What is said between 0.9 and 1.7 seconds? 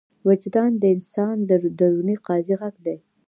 انسان د